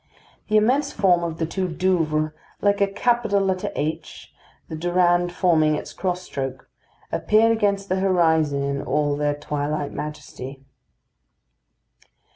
[0.47, 4.33] The immense form of the two Douvres, like a capital letter H,
[4.67, 6.67] the Durande forming its cross stroke,
[7.11, 10.65] appeared against the horizon in all their twilight majesty.